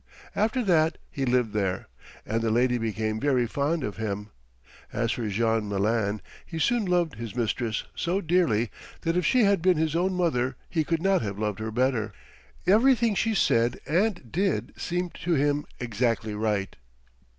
After 0.35 0.63
that 0.63 0.97
he 1.11 1.25
lived 1.25 1.53
there, 1.53 1.87
and 2.25 2.41
the 2.41 2.49
lady 2.49 2.79
became 2.79 3.19
very 3.19 3.45
fond 3.45 3.83
of 3.83 3.97
him. 3.97 4.31
As 4.91 5.11
for 5.11 5.29
Jean 5.29 5.69
Malin, 5.69 6.23
he 6.43 6.57
soon 6.57 6.85
loved 6.85 7.17
his 7.17 7.35
mistress 7.35 7.83
so 7.93 8.19
dearly 8.19 8.71
that 9.01 9.15
if 9.15 9.27
she 9.27 9.43
had 9.43 9.61
been 9.61 9.77
his 9.77 9.95
own 9.95 10.15
mother 10.15 10.55
he 10.67 10.83
could 10.83 11.03
not 11.03 11.21
have 11.21 11.37
loved 11.37 11.59
her 11.59 11.69
better. 11.69 12.13
Everything 12.65 13.13
she 13.13 13.35
said 13.35 13.79
and 13.85 14.31
did 14.31 14.73
seemed 14.75 15.13
to 15.23 15.35
him 15.35 15.67
exactly 15.79 16.33
right. 16.33 16.77